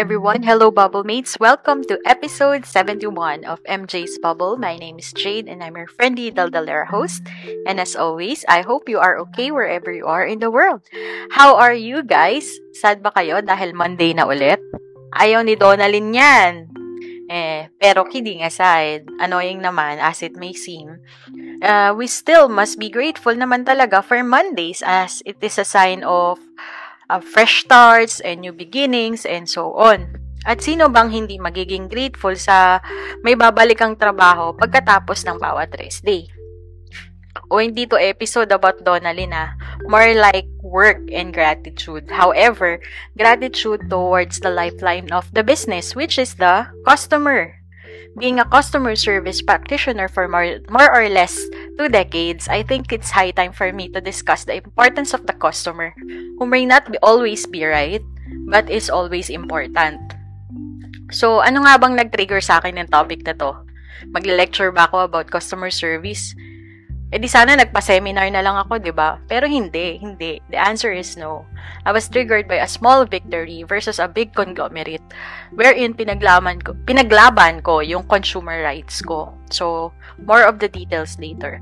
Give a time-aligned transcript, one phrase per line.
[0.00, 1.36] Everyone, hello Bubble Mates.
[1.36, 4.56] Welcome to episode 71 of MJ's Bubble.
[4.56, 7.28] My name is Jade and I'm your friendly Daldalera host.
[7.68, 10.88] And as always, I hope you are okay wherever you are in the world.
[11.36, 12.48] How are you guys?
[12.72, 14.64] Sad ba kayo dahil Monday na ulit?
[15.20, 16.72] Ayaw ni Donalyn yan.
[17.28, 20.96] Eh, pero kidding aside, annoying naman as it may seem,
[21.60, 26.00] uh, we still must be grateful naman talaga for Mondays as it is a sign
[26.08, 26.40] of
[27.10, 30.14] uh, fresh starts and new beginnings and so on.
[30.46, 32.80] At sino bang hindi magiging grateful sa
[33.20, 36.30] may babalik ang trabaho pagkatapos ng bawat rest day?
[37.50, 39.52] O hindi to episode about Donalyn ah.
[39.86, 42.08] More like work and gratitude.
[42.08, 42.80] However,
[43.18, 47.59] gratitude towards the lifeline of the business, which is the customer.
[48.18, 51.38] Being a customer service practitioner for more, more or less
[51.78, 55.32] two decades, I think it's high time for me to discuss the importance of the
[55.32, 55.94] customer,
[56.38, 58.02] who may not be always be right,
[58.50, 60.00] but is always important.
[61.10, 63.54] So, ano nga bang nag-trigger sa akin ng topic na to?
[64.10, 66.34] Magle-lecture ba ako about customer service?
[67.10, 69.18] Eh di sana nagpa-seminar na lang ako, 'di ba?
[69.26, 70.38] Pero hindi, hindi.
[70.46, 71.42] The answer is no.
[71.82, 75.02] I was triggered by a small victory versus a big conglomerate
[75.50, 79.34] wherein pinaglaban ko, pinaglaban ko yung consumer rights ko.
[79.50, 79.90] So,
[80.22, 81.58] more of the details later.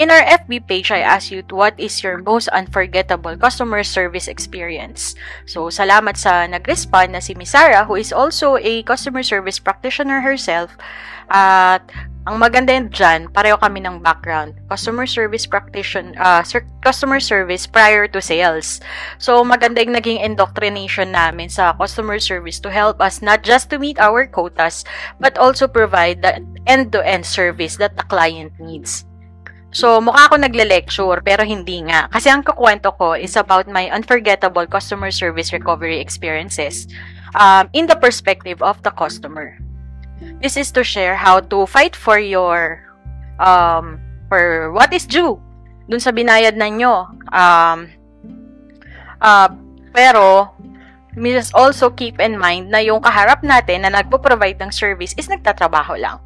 [0.00, 5.14] In our FB page, I asked you what is your most unforgettable customer service experience.
[5.44, 10.24] So, salamat sa nag-respond na si Miss Sarah, who is also a customer service practitioner
[10.24, 10.74] herself.
[11.30, 11.84] At
[12.28, 14.52] ang maganda yun dyan, pareho kami ng background.
[14.68, 16.44] Customer service practitioner, uh,
[16.84, 18.84] customer service prior to sales.
[19.16, 23.80] So, maganda yung naging indoctrination namin sa customer service to help us not just to
[23.80, 24.84] meet our quotas,
[25.16, 29.08] but also provide the end-to-end service that the client needs.
[29.72, 32.10] So, mukha ako nagle-lecture, pero hindi nga.
[32.12, 36.84] Kasi ang kukwento ko is about my unforgettable customer service recovery experiences
[37.32, 39.56] um, in the perspective of the customer.
[40.40, 42.84] This is to share how to fight for your
[43.40, 45.40] um for what is due
[45.90, 46.70] dun sa binayad na.
[47.34, 47.90] Um,
[49.18, 49.50] uh,
[49.90, 50.54] pero,
[51.18, 55.26] we just also keep in mind na yung kaharap natin na nagpo-provide ng service is
[55.26, 56.22] nagtatrabaho lang.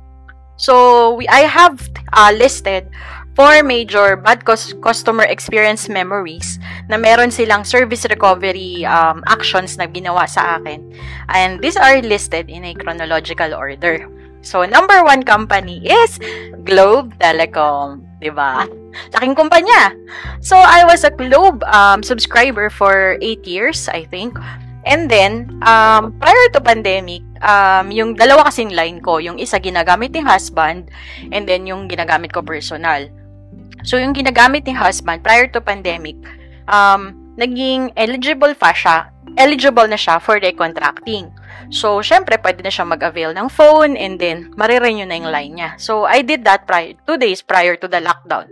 [0.61, 1.81] So, we, I have
[2.12, 2.93] uh, listed
[3.34, 6.59] four major bad customer experience memories
[6.89, 10.81] na meron silang service recovery um, actions na ginawa sa akin.
[11.28, 14.06] And these are listed in a chronological order.
[14.44, 16.21] So, number one company is
[16.69, 18.05] Globe Telecom.
[18.21, 18.69] Diba?
[19.17, 19.97] Laking kumpanya.
[20.44, 24.37] So, I was a Globe um, subscriber for 8 years, I think.
[24.84, 30.12] And then, um, prior to pandemic, um, yung dalawa kasing line ko, yung isa ginagamit
[30.12, 30.93] ni husband,
[31.33, 33.09] and then yung ginagamit ko personal.
[33.84, 36.17] So, yung ginagamit ni husband prior to pandemic,
[36.72, 41.28] um, naging eligible pa siya, eligible na siya for recontracting.
[41.69, 45.71] So, syempre, pwede na siya mag-avail ng phone and then, marirenew na yung line niya.
[45.77, 48.49] So, I did that prior, two days prior to the lockdown.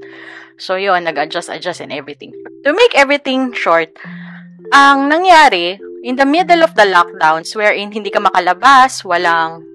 [0.60, 2.36] So, yun, nag-adjust, adjust and everything.
[2.68, 3.96] To make everything short,
[4.72, 9.71] ang nangyari, in the middle of the lockdowns, wherein hindi ka makalabas, walang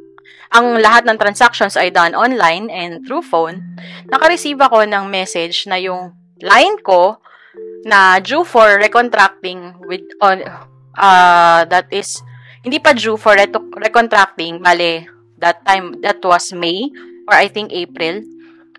[0.53, 3.75] ang lahat ng transactions ay done online and through phone,
[4.07, 7.19] nakareceive ako ng message na yung line ko
[7.83, 10.43] na due for recontracting with on
[10.97, 12.21] uh, that is
[12.63, 13.49] hindi pa due for re-
[13.79, 15.07] recontracting bale
[15.39, 16.89] that time that was May
[17.27, 18.23] or I think April.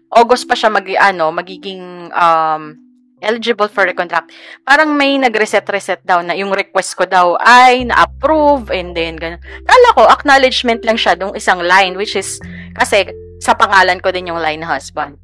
[0.08, 2.87] August pa siya mag ano magiging um
[3.20, 4.30] eligible for recontract.
[4.62, 9.42] Parang may nag-reset-reset daw na yung request ko daw ay na-approve and then ganun.
[9.66, 12.38] Kala ko, acknowledgement lang siya dong isang line which is,
[12.78, 15.18] kasi sa pangalan ko din yung line husband.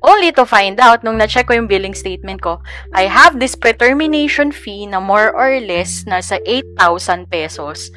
[0.00, 2.64] Only to find out, nung na-check ko yung billing statement ko,
[2.96, 7.92] I have this pre-termination fee na more or less nasa 8,000 pesos.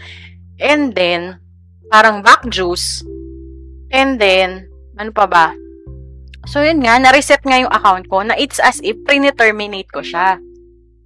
[0.59, 1.39] And then,
[1.87, 2.99] parang back juice.
[3.87, 4.67] And then,
[4.99, 5.55] ano pa ba?
[6.43, 10.39] So, yun nga, na-reset nga yung account ko na it's as if pre-terminate ko siya.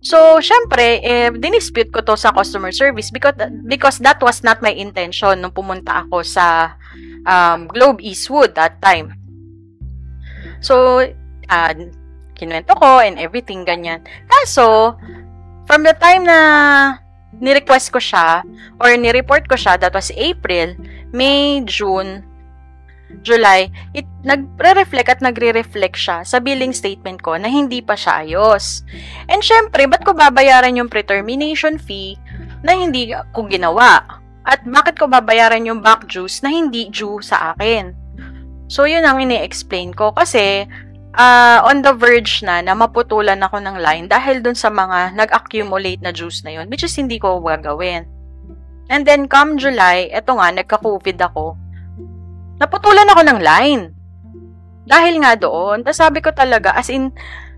[0.01, 4.73] So, syempre, eh, dinispute ko to sa customer service because, because that was not my
[4.73, 6.77] intention nung pumunta ako sa
[7.25, 9.13] um, Globe Eastwood that time.
[10.61, 11.01] So,
[11.49, 11.73] uh,
[12.37, 14.05] kinuwento ko and everything, ganyan.
[14.29, 14.97] Kaso,
[15.65, 16.39] from the time na
[17.37, 18.41] ni-request ko siya
[18.81, 20.73] or ni-report ko siya, that was April,
[21.13, 22.26] May, June,
[23.23, 28.83] July, it nagre-reflect at nagre-reflect siya sa billing statement ko na hindi pa siya ayos.
[29.31, 32.19] And syempre, ba't ko babayaran yung pre-termination fee
[32.67, 34.03] na hindi ko ginawa?
[34.47, 37.95] At bakit ko babayaran yung back dues na hindi due sa akin?
[38.67, 40.67] So, yun ang ini-explain ko kasi
[41.15, 46.03] uh, on the verge na na maputulan ako ng line dahil dun sa mga nag-accumulate
[46.03, 48.03] na juice na yun, which is hindi ko gagawin.
[48.87, 51.59] And then, come July, eto nga, nagka-COVID ako
[52.57, 53.83] naputulan ako ng line.
[54.87, 57.11] Dahil nga doon, tapos sabi ko talaga, as in,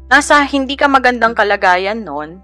[0.09, 2.41] nasa hindi ka magandang kalagayan noon,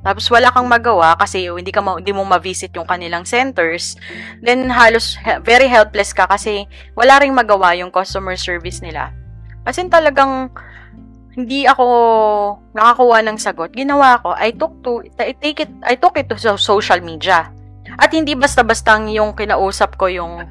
[0.00, 4.00] tapos wala kang magawa kasi hindi ka ma- hindi mo ma-visit yung kanilang centers,
[4.40, 6.64] then halos very helpless ka kasi
[6.96, 9.12] wala ring magawa yung customer service nila.
[9.68, 10.48] As in talagang
[11.36, 11.84] hindi ako
[12.72, 13.70] nakakuha ng sagot.
[13.76, 17.52] Ginawa ko, I took to I take it I took it to social media.
[18.00, 20.48] At hindi basta-bastang yung kinausap ko yung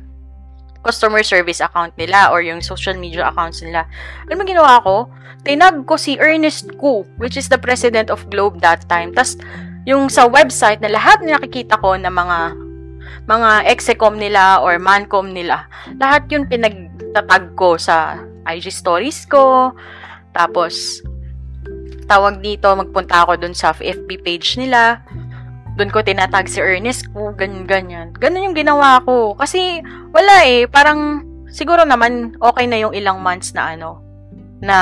[0.84, 3.84] customer service account nila or yung social media accounts nila.
[4.32, 5.12] Ano ginawa ko?
[5.44, 9.16] Tinag ko si Ernest Ku, which is the president of Globe that time.
[9.16, 9.40] Tapos,
[9.88, 12.56] yung sa website na lahat na nakikita ko na mga
[13.30, 15.70] mga execom nila or mancom nila,
[16.02, 19.72] lahat yun pinagtatag ko sa IG stories ko.
[20.34, 21.00] Tapos,
[22.10, 25.06] tawag dito, magpunta ako dun sa FB page nila
[25.80, 28.08] doon ko tinatag si Ernest ko, ganyan, ganyan.
[28.20, 29.32] Ganun yung ginawa ko.
[29.40, 29.80] Kasi,
[30.12, 34.04] wala eh, parang, siguro naman, okay na yung ilang months na ano,
[34.60, 34.78] na,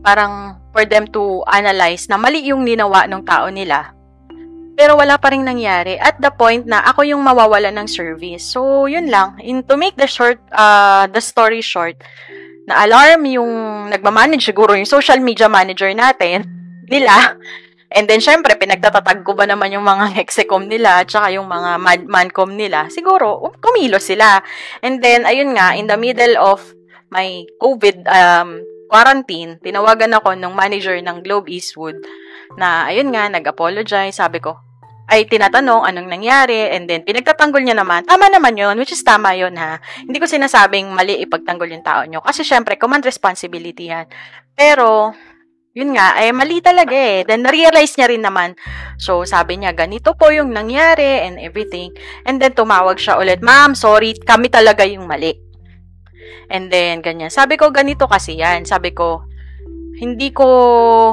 [0.00, 3.92] parang, for them to analyze na mali yung ginawa ng tao nila.
[4.80, 6.00] Pero wala pa rin nangyari.
[6.00, 8.40] At the point na ako yung mawawala ng service.
[8.48, 9.36] So, yun lang.
[9.44, 12.00] In, to make the short, uh, the story short,
[12.64, 13.52] na alarm yung
[13.92, 16.48] nagmamanage siguro yung social media manager natin,
[16.92, 17.36] nila,
[17.90, 21.70] And then, syempre, pinagtatatag ko ba naman yung mga hexecom nila at saka yung mga
[21.82, 22.86] man- mancom nila?
[22.86, 24.38] Siguro, um, kumilos sila.
[24.78, 26.62] And then, ayun nga, in the middle of
[27.10, 31.98] my COVID um, quarantine, tinawagan ako ng manager ng Globe Eastwood
[32.54, 34.22] na, ayun nga, nag-apologize.
[34.22, 34.54] Sabi ko,
[35.10, 38.06] ay tinatanong anong nangyari and then pinagtatanggol niya naman.
[38.06, 39.82] Tama naman yun, which is tama yun ha.
[40.06, 42.22] Hindi ko sinasabing mali ipagtanggol yung tao nyo.
[42.22, 44.06] Kasi syempre, command responsibility yan.
[44.54, 45.10] Pero,
[45.80, 47.24] yun nga, eh, mali talaga eh.
[47.24, 48.52] Then, na-realize niya rin naman.
[49.00, 51.96] So, sabi niya, ganito po yung nangyari and everything.
[52.28, 55.32] And then, tumawag siya ulit, Ma'am, sorry, kami talaga yung mali.
[56.52, 57.32] And then, ganyan.
[57.32, 58.68] Sabi ko, ganito kasi yan.
[58.68, 59.24] Sabi ko,
[59.96, 60.48] hindi ko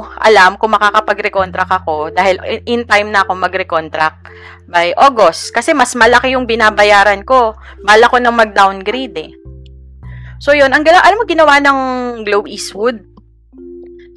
[0.04, 4.28] alam kung makakapag-recontract ako dahil in time na ako mag-recontract
[4.68, 5.56] by August.
[5.56, 7.56] Kasi mas malaki yung binabayaran ko.
[7.88, 9.32] Bala ko nang mag-downgrade eh.
[10.44, 10.76] So, yun.
[10.76, 11.80] Ang, alam mo, ginawa ng
[12.28, 13.17] Globe Eastwood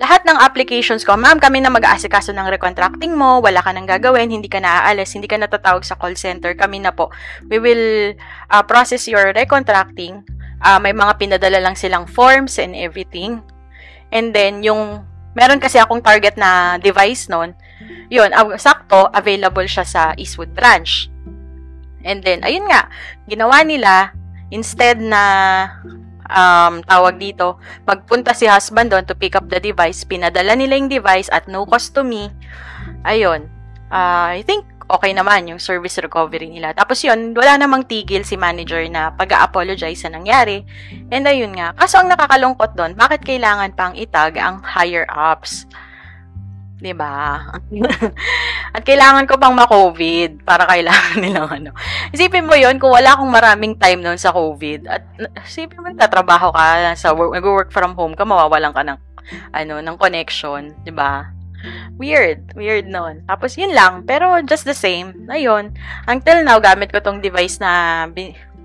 [0.00, 4.32] lahat ng applications ko, ma'am, kami na mag-aasikaso ng recontracting mo, wala ka nang gagawin,
[4.32, 7.12] hindi ka naaalis, hindi ka natatawag sa call center, kami na po.
[7.52, 8.17] We will
[8.49, 10.25] uh, process your recontracting.
[10.64, 13.44] Uh, may mga pinadala lang silang forms and everything.
[14.08, 15.05] And then, yung,
[15.37, 17.52] meron kasi akong target na device noon,
[18.08, 21.12] yun, sakto, available siya sa Eastwood branch.
[22.08, 22.88] And then, ayun nga,
[23.29, 24.17] ginawa nila,
[24.49, 25.23] instead na
[26.31, 30.88] um, tawag dito, magpunta si husband doon to pick up the device, pinadala nila yung
[30.90, 32.31] device at no cost to me.
[33.05, 33.50] Ayun.
[33.90, 36.75] Uh, I think okay naman yung service recovery nila.
[36.75, 40.66] Tapos yun, wala namang tigil si manager na pag-apologize sa nangyari.
[41.14, 41.75] And ayun nga.
[41.78, 45.66] Kaso ang nakakalungkot doon, bakit kailangan pang itag ang higher ups?
[46.81, 47.47] 'Di ba?
[48.77, 51.71] At kailangan ko pang ma-COVID para kailangan nilang ano.
[52.11, 55.05] Isipin mo 'yon kung wala akong maraming time noon sa COVID at
[55.45, 58.99] isipin mo tatrabaho ka sa work, nag-work from home ka, mawawalan ka ng
[59.53, 61.29] ano, ng connection, 'di ba?
[62.01, 63.21] Weird, weird noon.
[63.29, 65.29] Tapos yun lang, pero just the same.
[65.29, 65.77] Ayun,
[66.09, 68.09] until now gamit ko tong device na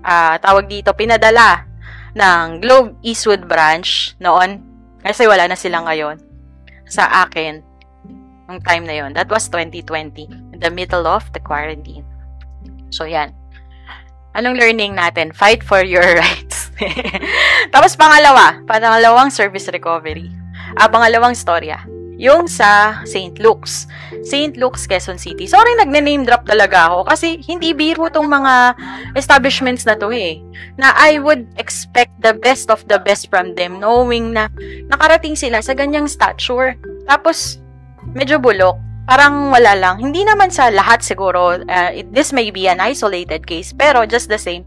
[0.00, 1.68] uh, tawag dito pinadala
[2.16, 4.64] ng Globe Eastwood branch noon
[5.04, 6.16] kasi wala na sila ngayon
[6.88, 7.65] sa akin
[8.46, 10.54] Nung time na yon That was 2020.
[10.54, 12.06] In the middle of the quarantine.
[12.94, 13.34] So, yan.
[14.38, 15.34] Anong learning natin?
[15.34, 16.70] Fight for your rights.
[17.74, 18.62] Tapos, pangalawa.
[18.64, 20.30] Pangalawang service recovery.
[20.78, 21.82] Ah, pangalawang storya.
[22.16, 23.36] Yung sa St.
[23.44, 23.84] Luke's.
[24.24, 24.56] St.
[24.56, 25.44] Luke's, Quezon City.
[25.44, 28.72] Sorry, nagne-name drop talaga ako kasi hindi biro tong mga
[29.12, 30.40] establishments na to eh.
[30.80, 34.48] Na I would expect the best of the best from them knowing na
[34.88, 36.80] nakarating sila sa ganyang stature.
[37.04, 37.60] Tapos,
[38.12, 38.78] medyo bulok.
[39.06, 40.02] Parang wala lang.
[40.02, 41.62] Hindi naman sa lahat siguro.
[41.62, 43.70] Uh, it, this may be an isolated case.
[43.70, 44.66] Pero just the same,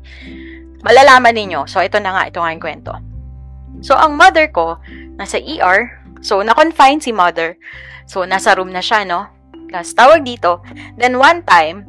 [0.84, 1.67] malalaman ninyo.
[1.67, 2.24] So, ito na nga.
[2.31, 2.93] Ito nga yung kwento.
[3.84, 4.79] So, ang mother ko,
[5.19, 7.55] nasa ER, So, na-confine si mother.
[8.03, 9.27] So, nasa room na siya, no?
[9.72, 10.60] Tapos, tawag dito.
[11.00, 11.88] Then, one time,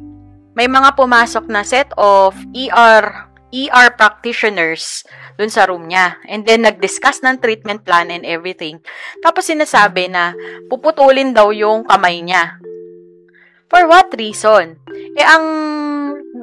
[0.55, 5.03] may mga pumasok na set of ER ER practitioners
[5.35, 6.19] dun sa room niya.
[6.27, 8.79] And then, nag-discuss ng treatment plan and everything.
[9.19, 10.33] Tapos, sinasabi na
[10.71, 12.57] puputulin daw yung kamay niya.
[13.71, 14.79] For what reason?
[15.15, 15.45] Eh, ang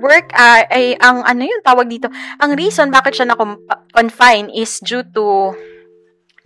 [0.00, 2.09] work, uh, ay, ang ano yun, tawag dito,
[2.41, 5.53] ang reason bakit siya na-confine is due to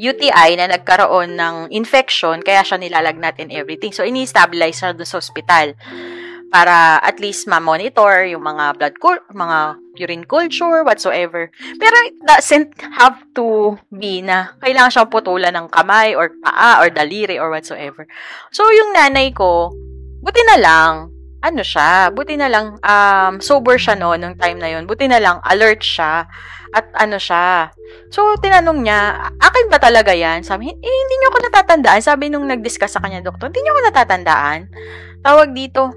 [0.02, 3.94] UTI na nagkaroon ng infection, kaya siya nilalagnat and everything.
[3.94, 5.78] So, ini-stabilize siya doon sa hospital
[6.52, 11.50] para at least ma-monitor yung mga blood cul- mga urine culture, whatsoever.
[11.76, 16.88] Pero it doesn't have to be na kailangan siyang putulan ng kamay or paa or
[16.88, 18.08] daliri or whatsoever.
[18.54, 19.72] So, yung nanay ko,
[20.22, 20.92] buti na lang,
[21.42, 24.86] ano siya, buti na lang, um, sober siya no, nung time na yun.
[24.86, 26.24] Buti na lang, alert siya.
[26.72, 27.68] At ano siya.
[28.08, 30.40] So, tinanong niya, akin ba talaga yan?
[30.40, 32.00] Sabi, eh, hindi niyo ako natatandaan.
[32.00, 34.60] Sabi nung nag-discuss sa kanya, doktor, hindi niyo ako natatandaan.
[35.20, 35.92] Tawag dito,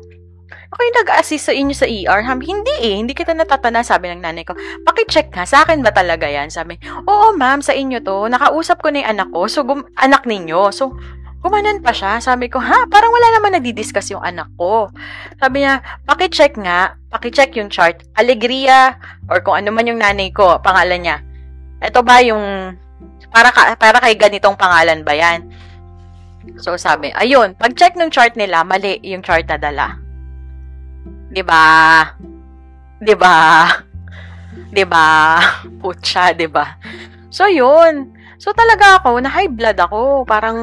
[0.84, 2.20] yung nag-assist sa inyo sa ER.
[2.26, 4.58] Sabi, hindi eh, hindi kita natatanda, sabi ng nanay ko.
[4.84, 6.52] Pakicheck nga, sa akin ba talaga yan?
[6.52, 6.76] Sabi,
[7.08, 8.28] oo ma'am, sa inyo to.
[8.28, 10.74] Nakausap ko na yung anak ko, so gum- anak ninyo.
[10.76, 10.98] So,
[11.46, 12.18] gumanan pa siya.
[12.18, 14.90] Sabi ko, ha, parang wala naman nagdi-discuss yung anak ko.
[15.38, 18.02] Sabi niya, pakicheck nga, pakicheck yung chart.
[18.18, 18.98] Alegria,
[19.30, 21.18] or kung ano man yung nanay ko, pangalan niya.
[21.86, 22.76] Ito ba yung,
[23.30, 25.46] para, ka, para kay ganitong pangalan ba yan?
[26.58, 30.05] So, sabi, ayun, pag-check ng chart nila, mali yung chart na dala.
[31.36, 31.68] 'Di ba?
[33.04, 33.36] 'Di ba?
[34.72, 35.08] 'Di ba?
[35.84, 36.80] Putya, 'di ba?
[37.28, 38.16] So, yun.
[38.40, 40.24] So, talaga ako, na high blood ako.
[40.24, 40.56] Parang,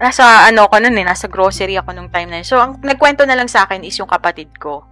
[0.00, 2.48] nasa, ano ko nun eh, nasa grocery ako nung time na yun.
[2.48, 4.88] So, ang nagkwento na lang sa akin is yung kapatid ko.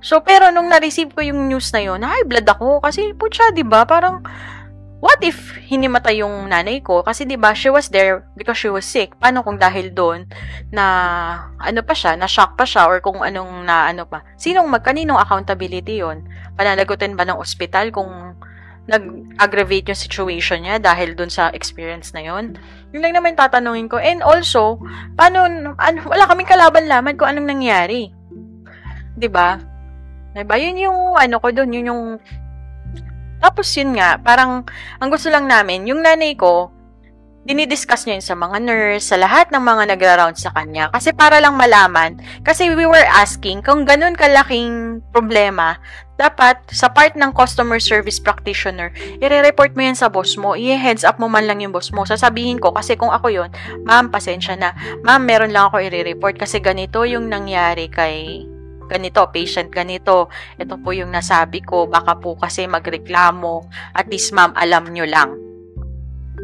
[0.00, 2.80] So, pero nung na-receive ko yung news na yun, na high blood ako.
[2.84, 3.84] Kasi, putya, di ba?
[3.88, 4.20] Parang,
[5.02, 7.02] what if hinimatay yung nanay ko?
[7.02, 9.18] Kasi 'di ba, she was there because she was sick.
[9.18, 10.30] Paano kung dahil doon
[10.70, 10.84] na
[11.58, 14.22] ano pa siya, na shock pa siya or kung anong na ano pa.
[14.38, 16.22] Sinong magkaninong accountability 'yon?
[16.54, 18.38] Pananagutin ba ng ospital kung
[18.82, 22.54] nag-aggravate yung situation niya dahil doon sa experience na yon?
[22.94, 23.98] Yun lang naman tatanungin ko.
[23.98, 24.82] And also,
[25.14, 25.46] paano,
[25.78, 28.14] ano, wala kaming kalaban-laman kung anong nangyari.
[29.18, 29.58] 'Di ba?
[30.32, 30.56] Diba?
[30.56, 32.04] Yun yung ano ko doon, yun yung
[33.42, 34.62] tapos yun nga, parang
[35.02, 36.70] ang gusto lang namin, yung nanay ko,
[37.42, 40.86] dinidiscuss niya yun sa mga nurse, sa lahat ng mga nagra-round sa kanya.
[40.94, 45.74] Kasi para lang malaman, kasi we were asking kung ganun kalaking problema,
[46.14, 51.18] dapat sa part ng customer service practitioner, i-report mo yan sa boss mo, i-heads up
[51.18, 52.06] mo man lang yung boss mo.
[52.06, 53.50] Sasabihin ko, kasi kung ako yon
[53.82, 54.70] ma'am, pasensya na.
[55.02, 58.46] Ma'am, meron lang ako i-report kasi ganito yung nangyari kay
[58.92, 60.28] ganito, patient ganito,
[60.60, 63.64] ito po yung nasabi ko, baka po kasi magreklamo,
[63.96, 65.32] at least ma'am, alam nyo lang.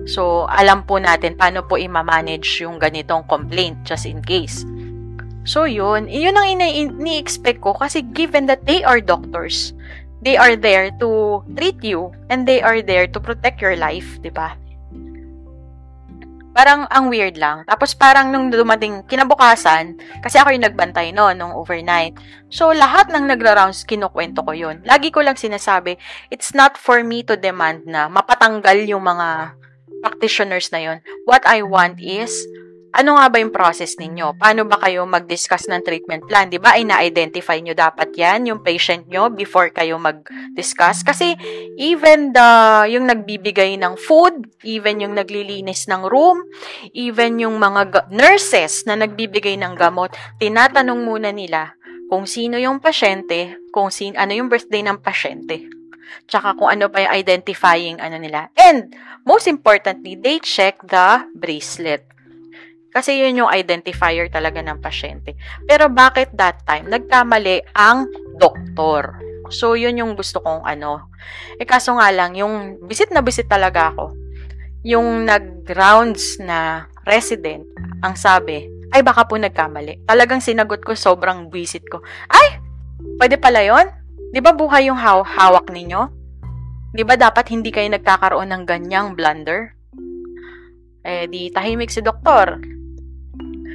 [0.09, 4.65] So, alam po natin paano po i-manage yung ganitong complaint just in case.
[5.45, 6.09] So, yun.
[6.09, 9.77] Yun ang ini-expect ko kasi given that they are doctors,
[10.25, 14.33] they are there to treat you and they are there to protect your life, di
[14.33, 14.57] ba?
[16.57, 17.63] Parang ang weird lang.
[17.69, 22.17] Tapos parang nung dumating kinabukasan, kasi ako yung nagbantay no, nung overnight.
[22.49, 24.83] So lahat ng nagra-rounds, kinukwento ko yun.
[24.83, 26.01] Lagi ko lang sinasabi,
[26.33, 29.55] it's not for me to demand na mapatanggal yung mga
[30.03, 30.99] practitioners na yun.
[31.27, 32.33] What I want is,
[32.89, 34.41] ano nga ba yung process ninyo?
[34.41, 36.49] Paano ba kayo mag-discuss ng treatment plan?
[36.49, 36.73] Di ba?
[36.75, 41.05] Ay na-identify nyo dapat yan, yung patient nyo, before kayo mag-discuss.
[41.05, 41.37] Kasi,
[41.77, 42.49] even the,
[42.89, 46.41] yung nagbibigay ng food, even yung naglilinis ng room,
[46.97, 51.77] even yung mga nurses na nagbibigay ng gamot, tinatanong muna nila
[52.09, 55.69] kung sino yung pasyente, kung sin ano yung birthday ng pasyente.
[56.25, 58.49] Tsaka kung ano pa yung identifying ano nila.
[58.57, 58.97] And,
[59.29, 62.09] most importantly, they check the bracelet
[62.99, 65.39] kasi yun yung identifier talaga ng pasyente.
[65.71, 66.91] Pero bakit that time?
[66.91, 68.11] Nagkamali ang
[68.43, 69.15] doktor.
[69.55, 71.07] So, yun yung gusto kong ano.
[71.63, 74.19] Eh, kaso nga lang, yung visit na visit talaga ako.
[74.83, 77.63] Yung nag-rounds na resident,
[78.03, 80.03] ang sabi, ay baka po nagkamali.
[80.03, 82.03] Talagang sinagot ko, sobrang visit ko.
[82.27, 82.59] Ay,
[83.23, 83.87] pwede pala yon
[84.35, 86.11] Di ba buhay yung haw hawak ninyo?
[86.91, 89.71] Di ba dapat hindi kayo nagkakaroon ng ganyang blunder?
[91.07, 92.78] Eh, di tahimik si doktor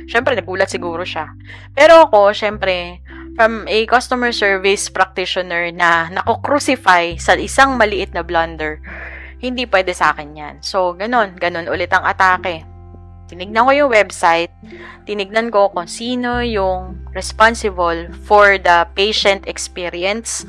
[0.07, 1.31] syempre, nagulat siguro siya.
[1.75, 2.99] Pero ako, syempre,
[3.33, 8.79] from a customer service practitioner na nako-crucify sa isang maliit na blunder,
[9.43, 10.55] hindi pwede sa akin yan.
[10.63, 12.63] So, ganun, ganun ulit ang atake.
[13.27, 14.53] Tinignan ko yung website,
[15.09, 20.45] tinignan ko kung sino yung responsible for the patient experience,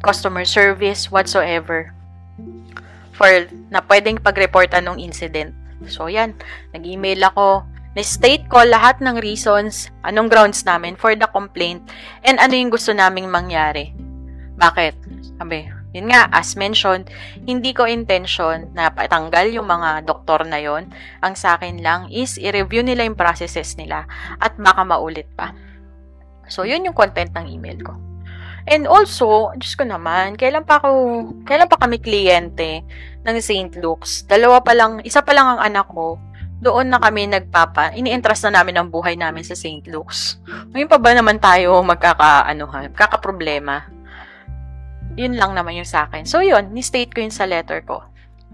[0.00, 1.92] customer service, whatsoever,
[3.14, 5.54] for na pwedeng pag-report anong incident.
[5.86, 6.34] So, yan.
[6.72, 7.68] Nag-email ako.
[7.94, 11.82] Na-state ko lahat ng reasons, anong grounds namin for the complaint,
[12.26, 13.94] and ano yung gusto naming mangyari.
[14.58, 14.94] Bakit?
[15.38, 17.06] Sabi, yun nga, as mentioned,
[17.46, 20.90] hindi ko intention na patanggal yung mga doktor na yon.
[21.22, 24.10] Ang sa akin lang is i-review nila yung processes nila
[24.42, 25.54] at baka maulit pa.
[26.50, 27.94] So, yun yung content ng email ko.
[28.66, 30.90] And also, Diyos ko naman, kailan pa ako,
[31.46, 32.82] kailan pa kami kliyente
[33.22, 33.78] ng St.
[33.78, 34.26] Luke's?
[34.26, 36.18] Dalawa pa lang, isa pa lang ang anak ko.
[36.62, 39.84] Doon na kami nagpapa, ini-entrust na namin ang buhay namin sa St.
[39.90, 40.38] Luke's.
[40.70, 43.90] Ngayon pa ba naman tayo magkaka, ano ha, magkakaproblema?
[45.18, 46.26] Yun lang naman yung sa akin.
[46.26, 48.02] So, yun, ni-state ko yun sa letter ko.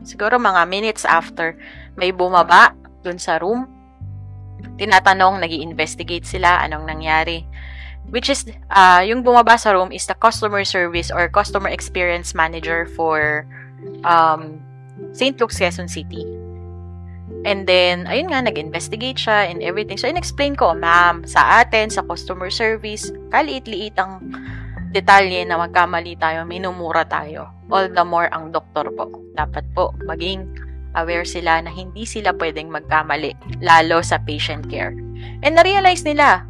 [0.05, 1.57] Siguro mga minutes after,
[1.97, 2.73] may bumaba
[3.05, 3.69] dun sa room.
[4.81, 7.45] Tinatanong, nag investigate sila, anong nangyari.
[8.09, 12.89] Which is, uh, yung bumaba sa room is the customer service or customer experience manager
[12.97, 13.45] for
[14.05, 14.59] um,
[15.13, 15.37] St.
[15.41, 16.40] Luke's, Quezon City.
[17.41, 19.97] And then, ayun nga, nag-investigate siya and everything.
[19.97, 24.21] So, in-explain ko, ma'am, sa atin, sa customer service, kaliit-liit ang
[24.93, 27.49] detalye na magkamali tayo, minumura tayo.
[27.73, 29.09] All the more ang doktor po.
[29.39, 30.45] Dapat po maging
[30.99, 33.33] aware sila na hindi sila pwedeng magkamali,
[33.63, 34.93] lalo sa patient care.
[35.41, 36.45] And na-realize nila,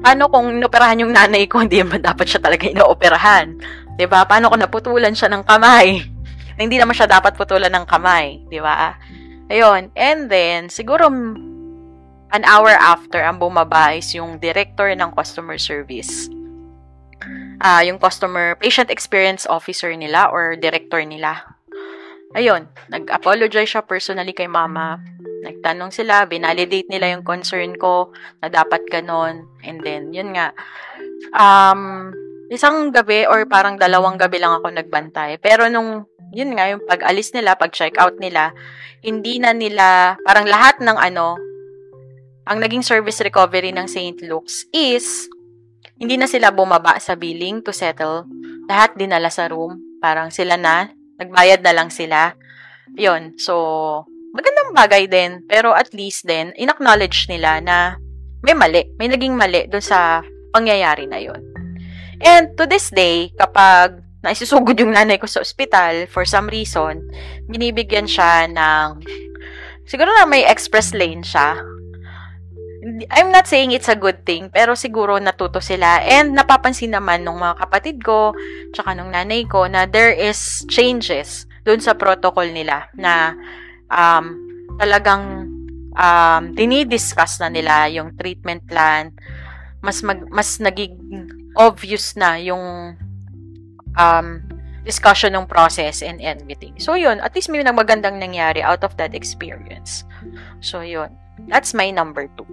[0.00, 3.54] paano kung inoperahan yung nanay ko, hindi naman dapat siya talaga inooperahan.
[3.54, 4.20] ba diba?
[4.26, 6.02] Paano kung naputulan siya ng kamay?
[6.60, 8.42] hindi naman siya dapat putulan ng kamay.
[8.42, 8.74] ba diba?
[9.52, 9.92] Ayun.
[9.92, 11.08] And then, siguro
[12.34, 16.28] an hour after, ang bumaba is yung director ng customer service.
[17.62, 21.44] Uh, yung customer, patient experience officer nila or director nila.
[22.34, 24.98] Ayun, nag-apologize siya personally kay mama.
[25.46, 28.10] Nagtanong sila, binalidate nila yung concern ko
[28.42, 29.46] na dapat ganon.
[29.62, 30.50] And then, yun nga,
[31.30, 32.10] um,
[32.50, 35.38] isang gabi or parang dalawang gabi lang ako nagbantay.
[35.38, 38.50] Pero nung, yun nga, yung pag-alis nila, pag-check out nila,
[39.00, 41.38] hindi na nila, parang lahat ng ano,
[42.44, 44.20] ang naging service recovery ng St.
[44.28, 45.30] Luke's is,
[45.96, 48.28] hindi na sila bumaba sa billing to settle.
[48.68, 49.80] Lahat dinala sa room.
[50.02, 52.36] Parang sila na, nagbayad na lang sila.
[52.92, 53.40] Yun.
[53.40, 53.54] So,
[54.36, 55.40] magandang bagay din.
[55.48, 57.96] Pero at least din, in-acknowledge nila na
[58.44, 58.84] may mali.
[59.00, 60.20] May naging mali doon sa
[60.52, 61.40] pangyayari na yun.
[62.20, 67.04] And to this day, kapag naisusugod yung nanay ko sa ospital for some reason,
[67.46, 69.04] binibigyan siya ng
[69.84, 71.60] siguro na may express lane siya.
[72.84, 76.04] I'm not saying it's a good thing, pero siguro natuto sila.
[76.04, 78.36] And napapansin naman nung mga kapatid ko,
[78.76, 83.32] tsaka nung nanay ko, na there is changes dun sa protocol nila na
[83.88, 84.36] um,
[84.76, 85.48] talagang
[85.96, 89.16] um, dinidiscuss na nila yung treatment plan.
[89.80, 90.96] Mas, mag, mas naging
[91.56, 92.96] obvious na yung
[93.96, 94.42] um,
[94.84, 96.76] discussion ng process and everything.
[96.78, 97.20] So, yun.
[97.20, 100.04] At least may magandang nangyari out of that experience.
[100.60, 101.10] So, yun.
[101.48, 102.46] That's my number two.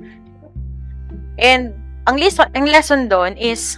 [1.38, 1.76] And,
[2.08, 3.78] ang lesson, ang lesson doon is,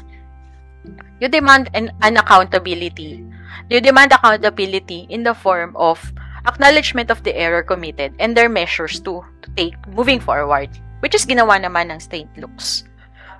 [1.19, 3.25] you demand an, an accountability.
[3.69, 5.99] You demand accountability in the form of
[6.45, 11.25] acknowledgement of the error committed and their measures to, to take moving forward, which is
[11.25, 12.29] ginawa naman ng St.
[12.37, 12.83] Luke's.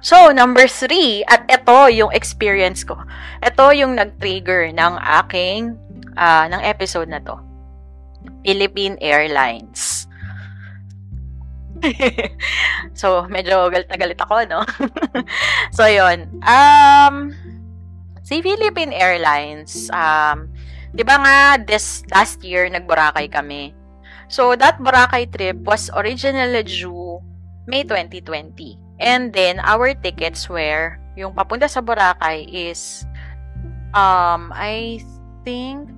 [0.04, 3.00] So, number three, at ito yung experience ko.
[3.40, 5.80] Ito yung nag-trigger ng aking,
[6.20, 7.40] uh, ng episode na to.
[8.44, 10.12] Philippine Airlines.
[13.00, 14.68] so, medyo galit na galit ako, no?
[15.78, 17.32] so, yon Um,
[18.28, 20.52] si Philippine Airlines, um,
[20.92, 23.72] di ba nga, this last year, nag-Boracay kami.
[24.28, 27.24] So, that Boracay trip was originally due
[27.72, 28.83] May 2020.
[29.00, 33.06] And then, our tickets were, yung papunta sa Boracay is,
[33.94, 35.02] um, I
[35.46, 35.90] think,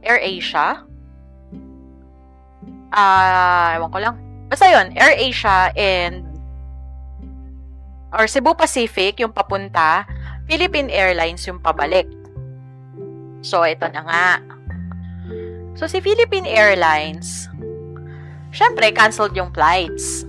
[0.00, 0.84] Air Asia.
[2.90, 4.16] Ah, uh, ewan ko lang.
[4.50, 6.26] Basta yun, Air Asia and
[8.10, 10.02] or Cebu Pacific yung papunta,
[10.50, 12.10] Philippine Airlines yung pabalik.
[13.40, 14.28] So, ito na nga.
[15.78, 17.46] So, si Philippine Airlines,
[18.50, 20.26] syempre, canceled yung flights.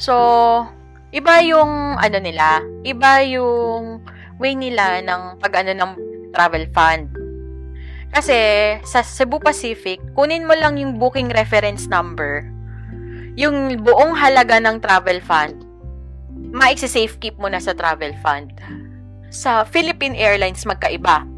[0.00, 0.16] So,
[1.12, 4.00] iba yung ano nila, iba yung
[4.40, 5.92] way nila ng pag ano ng
[6.32, 7.12] travel fund.
[8.08, 8.34] Kasi
[8.80, 12.48] sa Cebu Pacific, kunin mo lang yung booking reference number.
[13.36, 15.68] Yung buong halaga ng travel fund,
[16.48, 18.56] ma-safe keep mo na sa travel fund.
[19.28, 21.28] Sa Philippine Airlines magkaiba.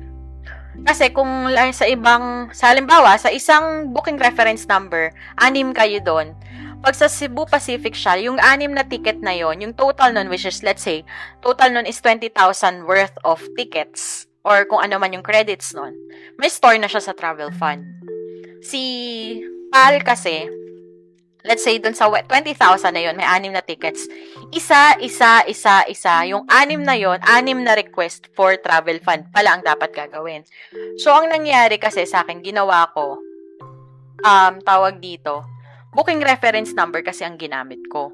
[0.86, 6.32] Kasi kung sa ibang, sa halimbawa, sa isang booking reference number, anim kayo doon
[6.82, 10.42] pag sa Cebu Pacific siya, yung anim na ticket na yon, yung total nun, which
[10.42, 11.06] is, let's say,
[11.38, 12.34] total nun is 20,000
[12.84, 15.94] worth of tickets or kung ano man yung credits nun,
[16.34, 17.86] may store na siya sa travel fund.
[18.66, 18.82] Si
[19.70, 20.50] PAL kasi,
[21.46, 22.58] let's say dun sa 20,000
[22.90, 24.10] na yon may anim na tickets.
[24.50, 26.26] Isa, isa, isa, isa.
[26.26, 30.42] Yung anim na yon anim na request for travel fund pala ang dapat gagawin.
[30.98, 33.22] So, ang nangyari kasi sa akin, ginawa ko,
[34.26, 35.51] um, tawag dito,
[35.92, 38.12] booking reference number kasi ang ginamit ko.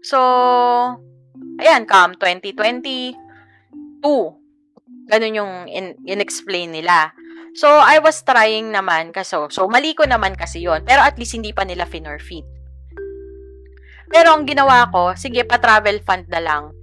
[0.00, 0.16] So,
[1.60, 3.16] ayan, come 2022.
[5.10, 7.12] Ganun yung in- in-explain nila.
[7.52, 11.34] So, I was trying naman kasi, so, mali ko naman kasi yon Pero at least
[11.34, 12.46] hindi pa nila fit.
[14.10, 16.74] Pero ang ginawa ko, sige, pa-travel fund na lang.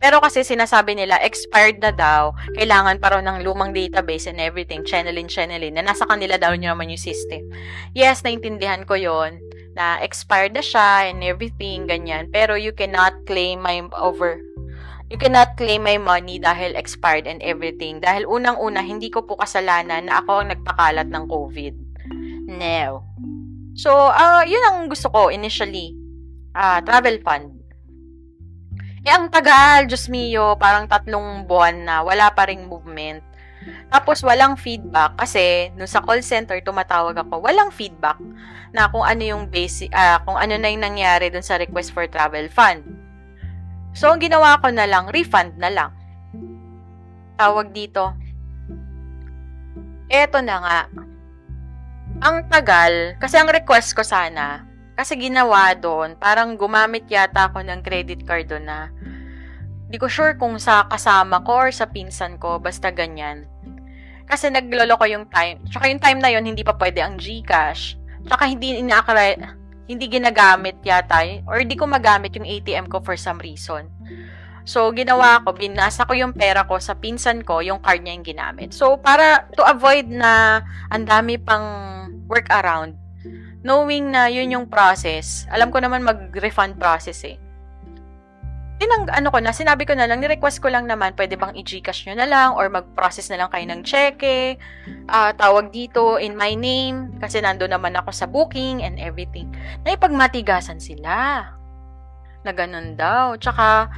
[0.00, 4.80] Pero kasi sinasabi nila, expired na daw, kailangan pa raw ng lumang database and everything,
[4.80, 7.44] channelin, channelin, na nasa kanila daw nyo naman yung system.
[7.92, 9.36] Yes, naintindihan ko yon
[9.76, 12.32] na expired na siya and everything, ganyan.
[12.32, 14.40] Pero you cannot claim my over
[15.10, 17.98] You cannot claim my money dahil expired and everything.
[17.98, 21.74] Dahil unang-una, hindi ko po kasalanan na ako ang nagpakalat ng COVID.
[22.46, 23.02] No.
[23.74, 25.98] So, uh, yun ang gusto ko initially.
[26.54, 27.59] Uh, travel fund.
[29.00, 33.24] Eh, ang tagal, Diyos mio, parang tatlong buwan na, wala pa ring movement.
[33.88, 38.20] Tapos, walang feedback kasi nung sa call center, tumatawag ako, walang feedback
[38.76, 42.04] na kung ano yung basic, uh, kung ano na yung nangyari dun sa request for
[42.12, 42.84] travel fund.
[43.96, 45.90] So, ang ginawa ko na lang, refund na lang.
[47.40, 48.12] Tawag dito.
[50.12, 50.80] Eto na nga.
[52.20, 54.69] Ang tagal, kasi ang request ko sana,
[55.00, 58.92] kasi ginawa doon, parang gumamit yata ako ng credit card doon na
[59.88, 63.48] hindi ko sure kung sa kasama ko or sa pinsan ko, basta ganyan.
[64.28, 65.64] Kasi naglolo ko yung time.
[65.72, 67.96] Tsaka yung time na yon hindi pa pwede ang GCash.
[68.28, 69.56] Tsaka hindi inaakala,
[69.88, 73.88] hindi ginagamit yata or hindi ko magamit yung ATM ko for some reason.
[74.68, 78.28] So, ginawa ko, binasa ko yung pera ko sa pinsan ko, yung card niya yung
[78.28, 78.76] ginamit.
[78.76, 80.60] So, para to avoid na
[80.92, 81.64] ang dami pang
[82.28, 82.99] work around,
[83.62, 87.38] knowing na yun yung process, alam ko naman mag-refund process eh
[88.80, 92.08] tinang ano ko na, sinabi ko na lang, ni-request ko lang naman, pwede bang i-Gcash
[92.08, 94.56] nyo na lang or mag-process na lang kayo ng cheque,
[95.12, 99.52] uh, tawag dito in my name, kasi nando naman ako sa booking and everything.
[99.84, 101.44] Naipagmatigasan sila.
[102.40, 103.36] Na ganun daw.
[103.36, 103.92] Tsaka,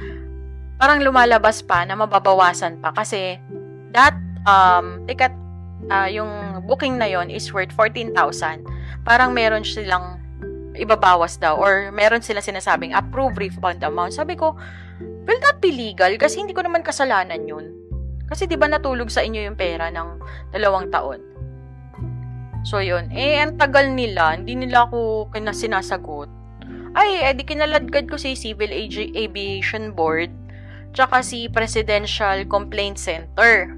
[0.75, 3.39] parang lumalabas pa na mababawasan pa kasi
[3.95, 5.31] that um, ticket,
[5.87, 8.11] uh, yung booking na yon is worth 14,000.
[9.03, 10.19] Parang meron silang
[10.73, 14.15] ibabawas daw or meron sila sinasabing approve refund amount.
[14.15, 14.57] Sabi ko,
[14.99, 16.11] will that be legal?
[16.17, 17.71] Kasi hindi ko naman kasalanan yun.
[18.27, 20.19] Kasi di ba natulog sa inyo yung pera ng
[20.55, 21.21] dalawang taon?
[22.63, 26.31] So yun, eh ang tagal nila, hindi nila ako sinasagot.
[26.95, 30.31] Ay, edi eh, kinaladgad ko si Civil Aviation Board
[30.93, 33.73] tsaka si Presidential Complaint Center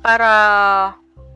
[0.00, 0.30] para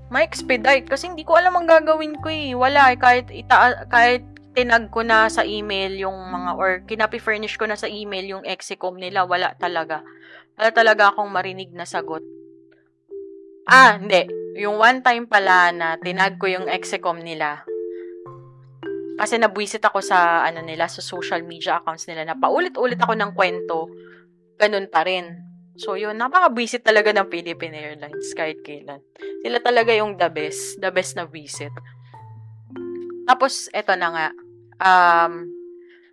[0.09, 2.57] ma-expedite kasi hindi ko alam ang gagawin ko eh.
[2.57, 2.99] Wala eh.
[3.01, 4.25] Kahit, ita kahit
[4.57, 8.97] tinag ko na sa email yung mga or kinapi-furnish ko na sa email yung execom
[8.97, 10.03] nila, wala talaga.
[10.59, 12.25] Wala talaga akong marinig na sagot.
[13.69, 14.27] Ah, hindi.
[14.59, 17.63] Yung one time pala na tinag ko yung execom nila.
[19.19, 23.35] Kasi nabwisit ako sa ano nila sa social media accounts nila na paulit-ulit ako ng
[23.35, 23.91] kwento.
[24.59, 25.48] Ganun pa rin.
[25.79, 28.99] So, yun, napaka-visit talaga ng Philippine Airlines kahit kailan.
[29.47, 31.71] Sila talaga yung the best, the best na visit.
[33.31, 34.29] Tapos, eto na nga,
[34.83, 35.47] um,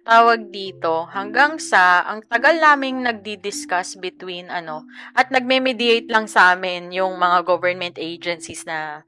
[0.06, 4.86] tawag dito, hanggang sa, ang tagal naming nagdi-discuss between, ano,
[5.18, 9.02] at nagme-mediate lang sa amin yung mga government agencies na,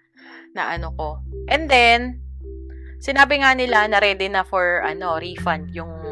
[0.57, 1.21] na ano ko.
[1.53, 2.17] And then,
[2.97, 6.06] sinabi nga nila na ready na for, ano, refund yung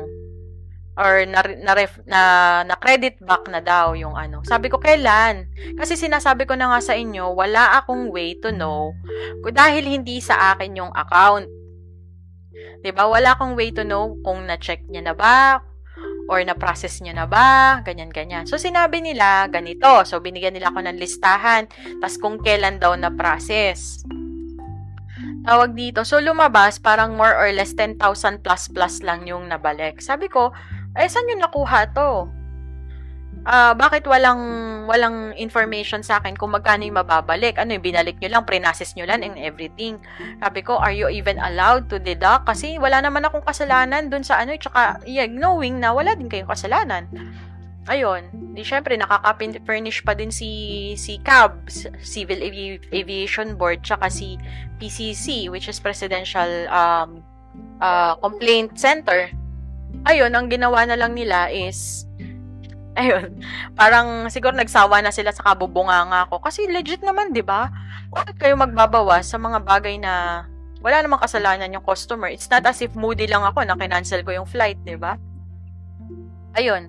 [0.95, 1.73] or na, na,
[2.07, 2.21] na,
[2.63, 4.39] na credit back na daw yung ano.
[4.47, 5.47] Sabi ko, kailan?
[5.75, 8.95] Kasi sinasabi ko na nga sa inyo, wala akong way to know
[9.51, 11.47] dahil hindi sa akin yung account.
[12.81, 13.09] 'Di ba?
[13.11, 15.59] Wala akong way to know kung na-check niya na ba
[16.25, 18.49] or na-process niya na ba, ganyan-ganyan.
[18.49, 20.01] So, sinabi nila, ganito.
[20.09, 21.69] So, binigyan nila ako ng listahan,
[22.01, 24.01] tas kung kailan daw na-process.
[25.45, 26.01] Tawag dito.
[26.01, 30.01] So, lumabas, parang more or less 10,000 plus plus lang yung nabalik.
[30.01, 30.49] Sabi ko,
[30.95, 32.31] eh, saan nyo nakuha to?
[33.45, 34.41] Uh, bakit walang
[34.89, 37.61] walang information sa akin kung magkano yung mababalik?
[37.61, 40.01] Ano yung binalik nyo lang, prinasis nyo lang and everything.
[40.41, 42.49] Sabi ko, are you even allowed to deduct?
[42.49, 46.49] Kasi wala naman akong kasalanan dun sa ano, tsaka yeah, knowing na wala din kayong
[46.49, 47.05] kasalanan.
[47.85, 50.49] Ayun, di syempre nakaka-furnish pa din si
[50.97, 51.69] si CAB,
[52.01, 54.41] Civil Avi- Aviation Board, tsaka si
[54.81, 57.21] PCC, which is Presidential um,
[57.77, 59.29] uh, Complaint Center
[60.03, 62.03] ayun, ang ginawa na lang nila is,
[62.99, 63.39] ayun,
[63.79, 66.43] parang siguro nagsawa na sila sa kabubunganga ko.
[66.43, 67.71] Kasi legit naman, di ba?
[68.15, 70.45] bakit kayo magbabawas sa mga bagay na
[70.79, 72.31] wala namang kasalanan yung customer?
[72.31, 75.19] It's not as if moody lang ako na kinancel ko yung flight, di ba?
[76.55, 76.87] Ayun.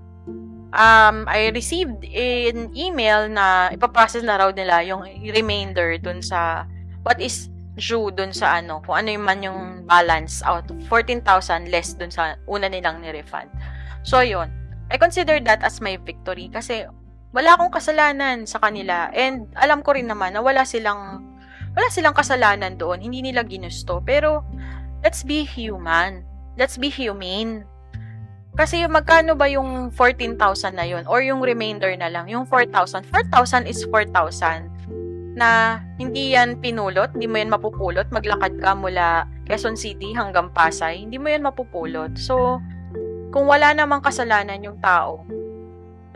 [0.71, 5.03] Um, I received an email na ipaprocess na raw nila yung
[5.35, 6.69] remainder dun sa
[7.03, 11.69] what is due dun sa ano, kung ano yung man yung balance out of 14,000
[11.69, 13.53] less dun sa una nilang ni-refund.
[14.03, 14.49] So, yun.
[14.89, 16.89] I consider that as my victory kasi
[17.37, 21.21] wala akong kasalanan sa kanila and alam ko rin naman na wala silang
[21.77, 24.01] wala silang kasalanan doon, hindi nila ginusto.
[24.01, 24.41] Pero
[25.05, 26.25] let's be human.
[26.57, 27.69] Let's be humane.
[28.57, 31.05] Kasi magkano ba yung 14,000 na yun?
[31.05, 32.33] Or yung remainder na lang?
[32.33, 33.05] Yung 4,000.
[33.12, 34.73] 4,000 is 4,000
[35.37, 41.05] na hindi yan pinulot, hindi mo yan mapupulot, maglakad ka mula Quezon City hanggang Pasay,
[41.05, 42.16] hindi mo yan mapupulot.
[42.16, 42.59] So,
[43.37, 45.29] kung wala namang kasalanan yung tao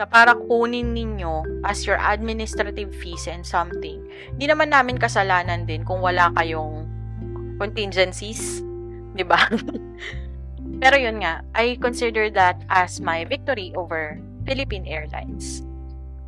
[0.00, 4.00] na para kunin ninyo as your administrative fees and something,
[4.32, 6.88] hindi naman namin kasalanan din kung wala kayong
[7.60, 8.64] contingencies,
[9.12, 9.36] di ba?
[10.80, 14.16] Pero yun nga, I consider that as my victory over
[14.48, 15.60] Philippine Airlines.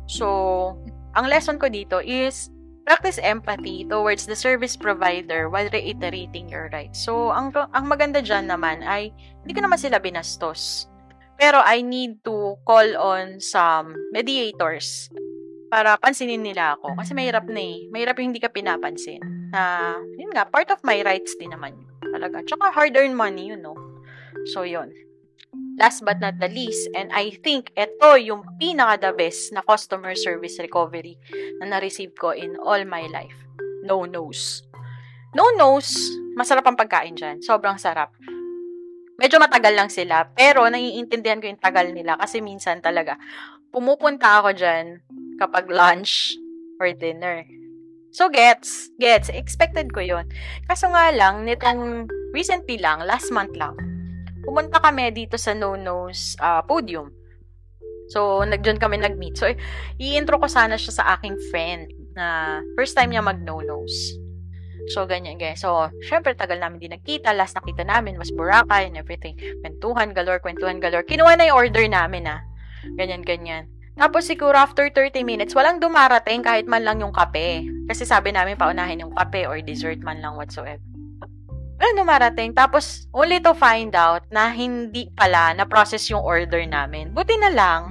[0.05, 0.77] So,
[1.17, 2.52] ang lesson ko dito is
[2.83, 6.99] Practice empathy towards the service provider while reiterating your rights.
[6.99, 10.91] So, ang, ang maganda dyan naman ay, hindi ko naman sila binastos.
[11.39, 15.07] Pero I need to call on some mediators
[15.73, 16.93] para pansinin nila ako.
[16.99, 17.89] Kasi mahirap na eh.
[17.89, 19.23] Mahirap yung hindi ka pinapansin.
[19.49, 21.73] Na, yun nga, part of my rights din naman.
[22.03, 22.45] Talaga.
[22.45, 23.73] Tsaka hard-earned money, you know.
[24.53, 24.93] So, yun.
[25.77, 30.13] Last but not the least, and I think ito yung pinaka the best na customer
[30.13, 31.17] service recovery
[31.57, 33.33] na na-receive ko in all my life.
[33.81, 34.61] No nose.
[35.33, 35.97] No nose,
[36.37, 37.41] masarap ang pagkain dyan.
[37.41, 38.13] Sobrang sarap.
[39.17, 43.17] Medyo matagal lang sila, pero naiintindihan ko yung tagal nila kasi minsan talaga
[43.73, 45.01] pumupunta ako dyan
[45.41, 46.37] kapag lunch
[46.77, 47.45] or dinner.
[48.13, 50.29] So, gets, gets, expected ko yon
[50.69, 53.73] Kaso nga lang, nitong recently lang, last month lang,
[54.43, 57.09] pumunta kami dito sa No Nose uh, podium.
[58.11, 59.39] So, nagdiyan kami nag-meet.
[59.39, 59.47] So,
[59.97, 64.19] i-intro ko sana siya sa aking friend na first time niya mag-No Nose.
[64.91, 65.63] So, ganyan, guys.
[65.63, 67.31] So, syempre, tagal namin din nagkita.
[67.31, 69.39] Last nakita namin was Boracay and everything.
[69.63, 71.07] Kwentuhan, galore, kwentuhan, galore.
[71.07, 72.43] Kinuha na yung order namin, ah.
[72.99, 73.71] Ganyan, ganyan.
[73.95, 77.63] Tapos, siguro after 30 minutes, walang dumarating kahit man lang yung kape.
[77.87, 80.92] Kasi sabi namin paunahin yung kape or dessert man lang whatsoever
[81.81, 82.53] ano marating.
[82.53, 87.11] Tapos, only to find out na hindi pala na-process yung order namin.
[87.11, 87.81] Buti na lang.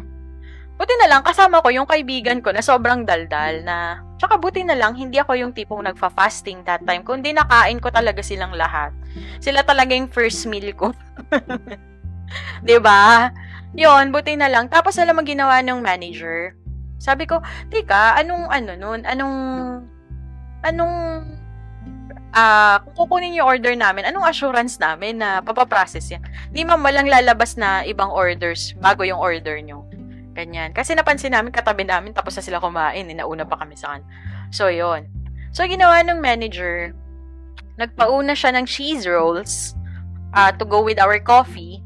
[0.83, 4.75] Buti na lang, kasama ko yung kaibigan ko na sobrang daldal na, tsaka buti na
[4.75, 8.91] lang, hindi ako yung tipong nagfa-fasting that time, kundi nakain ko talaga silang lahat.
[9.39, 10.91] Sila talaga yung first meal ko.
[11.31, 11.39] ba
[12.67, 13.31] diba?
[13.79, 14.67] Yon buti na lang.
[14.67, 16.57] Tapos, alam mo ginawa ng manager.
[16.99, 17.39] Sabi ko,
[17.71, 19.37] tika, anong, ano nun, anong,
[20.67, 20.95] anong
[22.33, 26.25] uh, kung kukunin yung order namin, anong assurance namin na papaprocess yan?
[26.51, 29.85] Di ma'am, walang lalabas na ibang orders bago yung order nyo.
[30.33, 30.73] Ganyan.
[30.73, 34.03] Kasi napansin namin, katabi namin, tapos na sila kumain, inauna pa kami sa kan.
[34.49, 35.09] So, yon
[35.53, 36.97] So, ginawa ng manager,
[37.77, 39.77] nagpauna siya ng cheese rolls
[40.33, 41.85] uh, to go with our coffee.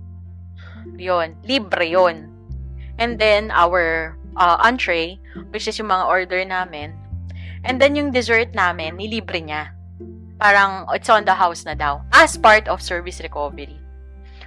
[0.94, 2.30] Yon, libre yon.
[3.02, 5.18] And then, our uh, entree,
[5.50, 6.94] which is yung mga order namin.
[7.66, 9.75] And then, yung dessert namin, nilibre niya
[10.36, 13.80] parang it's on the house na daw as part of service recovery.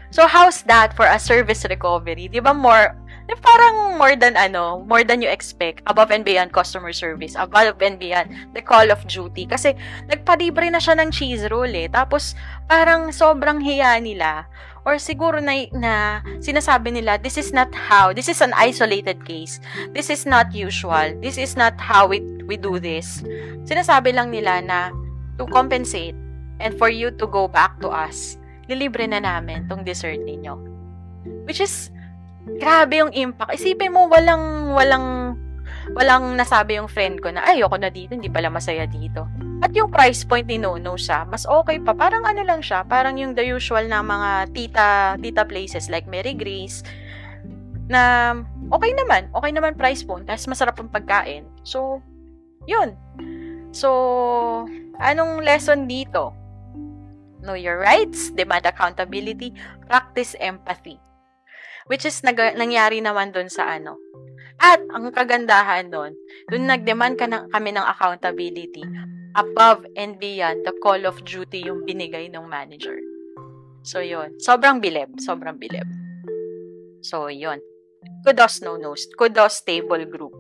[0.10, 2.26] So, how's that for a service recovery?
[2.34, 2.98] Di ba more,
[3.46, 8.02] parang more than ano, more than you expect, above and beyond customer service, above and
[8.02, 9.46] beyond the call of duty.
[9.46, 9.78] Kasi,
[10.10, 11.86] nagpalibre na siya ng cheese roll eh.
[11.94, 12.34] Tapos,
[12.66, 14.50] parang sobrang hiya nila.
[14.82, 19.62] Or siguro na, na sinasabi nila, this is not how, this is an isolated case.
[19.94, 21.14] This is not usual.
[21.22, 23.22] This is not how we, we do this.
[23.70, 24.90] Sinasabi lang nila na,
[25.40, 26.14] to compensate
[26.60, 28.36] and for you to go back to us,
[28.68, 30.60] lilibre na namin tong dessert ninyo.
[31.48, 31.90] Which is,
[32.60, 33.56] grabe yung impact.
[33.56, 35.40] Isipin mo, walang, walang,
[35.96, 39.26] walang nasabi yung friend ko na, ay, ayoko na dito, hindi pala masaya dito.
[39.64, 41.96] At yung price point ni Nono siya, mas okay pa.
[41.96, 46.36] Parang ano lang siya, parang yung the usual na mga tita, tita places like Mary
[46.36, 46.84] Grace,
[47.90, 48.36] na
[48.70, 51.50] okay naman, okay naman price point, tapos masarap ang pagkain.
[51.66, 52.06] So,
[52.70, 52.94] yun.
[53.72, 54.66] So,
[55.00, 56.36] Anong lesson dito?
[57.40, 59.56] Know your rights, demand accountability,
[59.88, 61.00] practice empathy.
[61.88, 63.96] Which is nag- nangyari naman doon sa ano.
[64.60, 66.20] At ang kagandahan doon,
[66.52, 68.84] doon nag-demand ka ng, kami ng accountability
[69.40, 73.00] above and beyond the call of duty yung binigay ng manager.
[73.88, 75.16] So, yon Sobrang bilib.
[75.24, 75.88] Sobrang bilib.
[77.08, 77.64] So, yon
[78.28, 79.08] Kudos no nose.
[79.16, 80.36] Kudos stable group.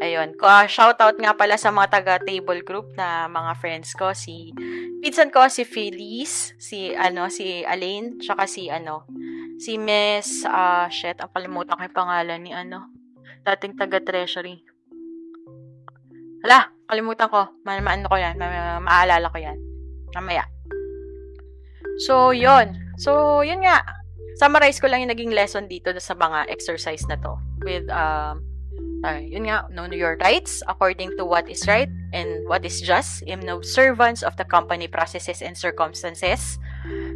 [0.00, 0.32] Ayun.
[0.40, 4.16] Uh, shoutout nga pala sa mga taga-table group na mga friends ko.
[4.16, 4.56] Si,
[5.04, 9.04] pinsan ko, si Feliz, si, ano, si Alain, tsaka si, ano,
[9.60, 12.88] si Miss, uh, shit, ang kalimutan ko yung pangalan ni, ano,
[13.44, 14.64] dating taga-treasury.
[16.40, 17.52] Hala, kalimutan ko.
[17.68, 18.40] Ma maano ko yan.
[18.40, 19.60] Ma maalala ko yan.
[20.16, 20.48] Mamaya.
[22.08, 23.84] So, yon So, yun nga.
[24.40, 27.36] Summarize ko lang yung naging lesson dito sa mga exercise na to.
[27.60, 28.40] With, um,
[29.04, 33.22] uh, yun nga, know your rights according to what is right and what is just
[33.24, 36.58] in observance of the company processes and circumstances.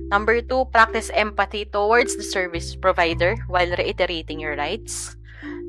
[0.09, 5.17] Number two, practice empathy towards the service provider while reiterating your rights.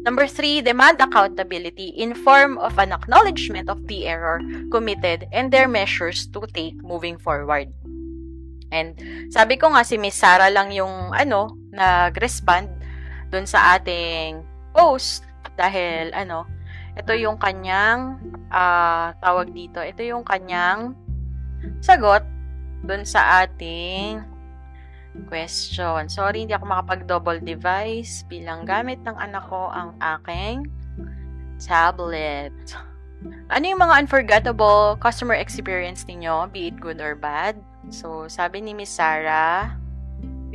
[0.05, 5.67] Number three, demand accountability in form of an acknowledgement of the error committed and their
[5.67, 7.73] measures to take moving forward.
[8.69, 8.93] And
[9.33, 12.69] sabi ko nga si Miss Sarah lang yung ano, nag-respond
[13.33, 14.45] dun sa ating
[14.77, 15.24] post
[15.55, 16.47] dahil ano,
[16.95, 18.19] ito yung kanyang
[18.51, 20.95] uh, tawag dito, ito yung kanyang
[21.83, 22.23] sagot
[22.85, 24.23] dun sa ating
[25.27, 26.07] question.
[26.11, 30.67] Sorry, hindi ako makapag-double device bilang gamit ng anak ko ang aking
[31.59, 32.53] tablet.
[33.49, 37.57] Ano yung mga unforgettable customer experience ninyo, be it good or bad?
[37.89, 39.79] So, sabi ni Miss Sarah,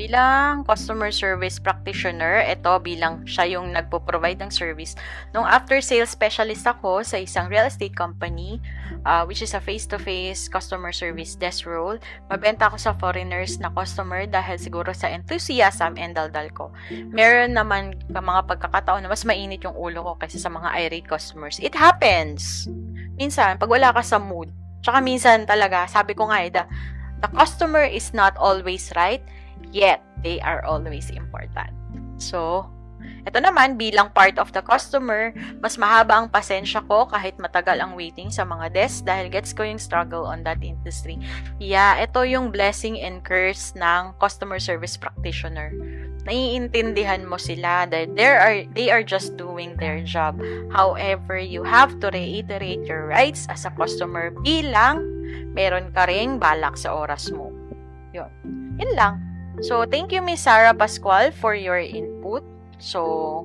[0.01, 4.97] Bilang customer service practitioner, ito bilang siya yung nagpo-provide ng service.
[5.37, 8.65] Nung after sales specialist ako sa isang real estate company,
[9.05, 12.01] uh, which is a face-to-face customer service desk role,
[12.33, 16.73] mabenta ako sa foreigners na customer dahil siguro sa enthusiasm and daldal ko.
[17.13, 21.61] Meron naman mga pagkakataon na mas mainit yung ulo ko kaysa sa mga irate customers.
[21.61, 22.73] It happens!
[23.21, 24.49] Minsan, pag wala ka sa mood,
[24.81, 26.65] tsaka minsan talaga, sabi ko nga eh, the,
[27.21, 29.21] the customer is not always right,
[29.69, 31.73] yet they are always important.
[32.17, 32.69] So,
[33.25, 37.93] ito naman, bilang part of the customer, mas mahaba ang pasensya ko kahit matagal ang
[37.97, 41.21] waiting sa mga desk dahil gets ko yung struggle on that industry.
[41.61, 45.73] Yeah, ito yung blessing and curse ng customer service practitioner.
[46.25, 50.41] Naiintindihan mo sila that they are, they are just doing their job.
[50.73, 55.05] However, you have to reiterate your rights as a customer bilang
[55.57, 57.53] meron ka ring balak sa oras mo.
[58.13, 58.29] Yun.
[58.81, 59.30] Yun lang.
[59.61, 62.41] So, thank you Miss Sarah Pascual for your input.
[62.81, 63.45] So,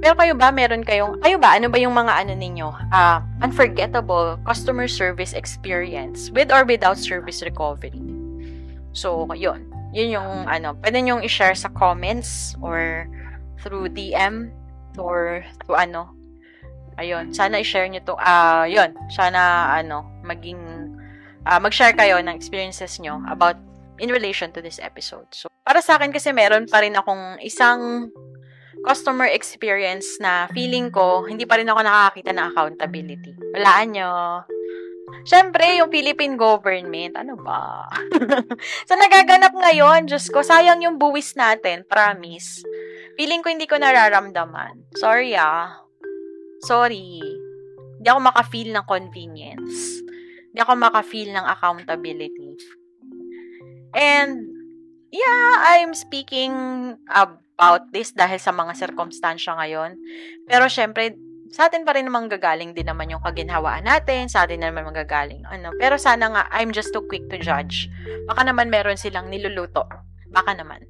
[0.00, 4.40] pero kayo ba, meron kayong, kayo ba, ano ba yung mga ano ninyo, uh, unforgettable
[4.42, 8.02] customer service experience with or without service recovery?
[8.96, 9.68] So, yun.
[9.94, 13.06] Yun yung, ano, pwede nyo i-share sa comments or
[13.62, 14.50] through DM
[14.98, 16.12] or through ano.
[16.96, 18.16] Ayun, sana i-share nyo to.
[18.16, 20.60] Ah, uh, yun, sana, ano, maging,
[21.46, 23.56] uh, mag-share kayo ng experiences nyo about
[23.98, 25.26] in relation to this episode.
[25.32, 28.12] So, para sa akin kasi meron pa rin akong isang
[28.86, 33.34] customer experience na feeling ko, hindi pa rin ako nakakita ng accountability.
[33.56, 34.10] Walaan nyo.
[35.26, 37.90] Siyempre, yung Philippine government, ano ba?
[38.88, 42.62] sa so, nagaganap ngayon, Diyos ko, sayang yung buwis natin, promise.
[43.18, 44.86] Feeling ko hindi ko nararamdaman.
[44.98, 45.82] Sorry ah.
[46.62, 47.22] Sorry.
[47.98, 50.04] Hindi ako maka-feel ng convenience.
[50.52, 52.45] Hindi ako maka-feel ng accountability.
[53.96, 54.44] And,
[55.08, 56.52] yeah, I'm speaking
[57.08, 59.96] about this dahil sa mga sirkumstansya ngayon.
[60.44, 61.16] Pero, syempre,
[61.56, 65.40] sa atin pa rin naman gagaling din naman yung kaginhawaan natin, sa atin naman magagaling.
[65.48, 65.72] Ano.
[65.80, 67.88] Pero sana nga, I'm just too quick to judge.
[68.28, 69.88] Baka naman meron silang niluluto.
[70.28, 70.84] Baka naman.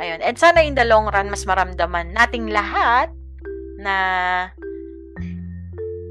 [0.00, 0.24] Ayun.
[0.24, 3.12] And sana in the long run, mas maramdaman nating lahat
[3.78, 3.96] na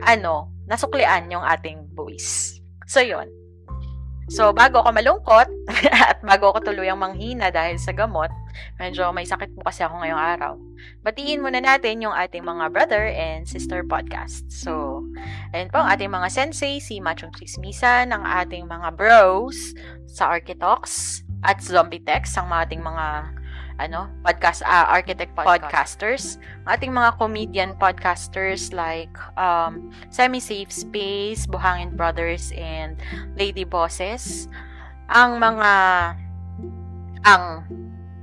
[0.06, 2.62] ano, nasuklian yung ating voice.
[2.86, 3.28] So, yun.
[4.30, 5.50] So, bago ako malungkot
[6.06, 8.30] at bago ako tuluyang manghina dahil sa gamot,
[8.78, 10.54] medyo may sakit po kasi ako ngayong araw.
[11.02, 14.46] Batiin muna natin yung ating mga brother and sister podcast.
[14.54, 15.02] So,
[15.50, 19.74] ayun po ang ating mga sensei, si Machong Chismisan, ang ating mga bros
[20.06, 23.34] sa Architox at Zombie Text, ang ating mga
[23.80, 26.36] ano, podcast, uh, architect podcasters,
[26.68, 33.00] ating mga comedian podcasters like um, Semi-Safe Space, Buhangin Brothers, and
[33.40, 34.52] Lady Bosses,
[35.08, 35.72] ang mga
[37.24, 37.64] ang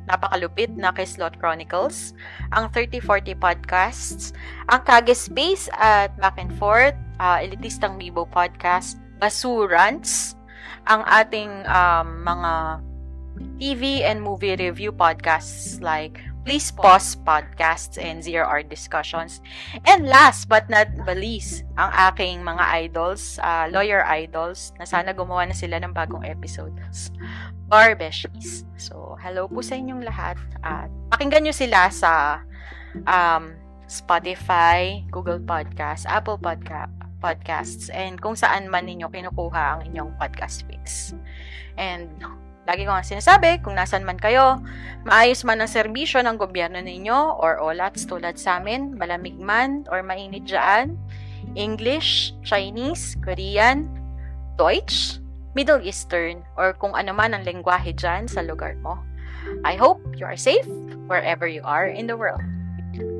[0.06, 2.14] napakalupit na Kislot Chronicles,
[2.54, 4.30] ang 3040 Podcasts,
[4.70, 10.38] ang Kage Space at Back and Forth, uh, Elitistang Bibo Podcast, Basurants,
[10.86, 12.52] ang ating um, mga
[13.56, 19.42] TV and movie review podcasts like Please Pause Podcasts and ZRR Discussions.
[19.82, 20.86] And last but not
[21.18, 26.22] least, ang aking mga idols, uh, lawyer idols, na sana gumawa na sila ng bagong
[26.22, 27.10] episodes.
[27.66, 28.62] Barbeshies.
[28.78, 30.38] So, hello po sa inyong lahat.
[30.62, 32.46] At pakinggan nyo sila sa
[33.10, 33.58] um,
[33.90, 40.62] Spotify, Google Podcasts, Apple Podca- Podcasts, and kung saan man ninyo kinukuha ang inyong podcast
[40.70, 41.10] fix.
[41.74, 42.06] And
[42.66, 44.58] Lagi ko nga sinasabi, kung nasan man kayo,
[45.06, 50.02] maayos man ang serbisyo ng gobyerno ninyo or OLATs tulad sa amin, malamig man or
[50.02, 50.98] mainit dyan,
[51.54, 53.86] English, Chinese, Korean,
[54.58, 55.22] Deutsch,
[55.54, 58.98] Middle Eastern, or kung ano man ang lengguwahe dyan sa lugar mo.
[59.62, 60.66] I hope you are safe
[61.06, 62.42] wherever you are in the world.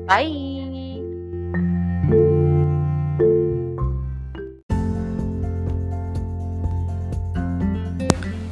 [0.05, 0.56] Bye!